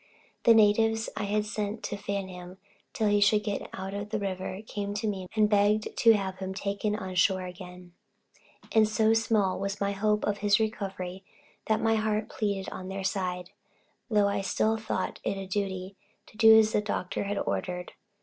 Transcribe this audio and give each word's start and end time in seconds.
The 0.45 0.55
natives 0.55 1.09
I 1.15 1.25
had 1.25 1.45
sent 1.45 1.83
to 1.83 1.95
fan 1.95 2.27
him 2.27 2.57
till 2.91 3.07
he 3.07 3.21
should 3.21 3.43
get 3.43 3.69
out 3.71 3.93
of 3.93 4.09
the 4.09 4.17
river, 4.17 4.63
came 4.65 4.95
to 4.95 5.05
me 5.07 5.27
and 5.35 5.47
begged 5.47 5.95
to 5.95 6.13
have 6.13 6.39
him 6.39 6.55
taken 6.55 6.95
on 6.95 7.13
shore 7.13 7.43
again: 7.43 7.93
and 8.71 8.89
so 8.89 9.13
small 9.13 9.59
was 9.59 9.79
my 9.79 9.91
hope 9.91 10.25
of 10.25 10.39
his 10.39 10.59
recovery, 10.59 11.23
that 11.67 11.79
my 11.81 11.93
heart 11.97 12.29
pleaded 12.29 12.67
on 12.73 12.87
their 12.87 13.03
side, 13.03 13.51
though 14.09 14.27
I 14.27 14.41
still 14.41 14.75
thought 14.75 15.19
it 15.23 15.37
a 15.37 15.45
duty 15.45 15.95
to 16.25 16.35
do 16.35 16.57
as 16.57 16.71
the 16.71 16.81
doctor 16.81 17.25
had 17.25 17.37
ordered. 17.37 17.91